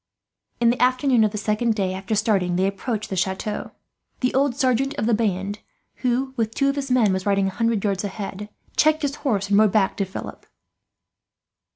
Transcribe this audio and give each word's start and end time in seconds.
In 0.59 0.71
the 0.71 0.81
afternoon 0.81 1.23
of 1.23 1.29
the 1.31 1.37
second 1.37 1.75
day 1.75 1.93
after 1.93 2.15
starting, 2.15 2.55
they 2.55 2.65
approached 2.65 3.11
the 3.11 3.15
chateau. 3.15 3.69
The 4.21 4.33
old 4.33 4.55
sergeant 4.55 4.95
of 4.95 5.05
the 5.05 5.13
band 5.13 5.59
who, 5.97 6.33
with 6.35 6.55
two 6.55 6.69
of 6.69 6.75
his 6.75 6.89
men, 6.89 7.13
was 7.13 7.27
riding 7.27 7.45
a 7.45 7.49
hundred 7.51 7.83
yards 7.83 8.03
ahead, 8.03 8.49
checked 8.75 9.03
his 9.03 9.17
horse 9.17 9.49
and 9.51 9.59
rode 9.59 9.71
back 9.73 9.95
to 9.97 10.05
Philip. 10.05 10.47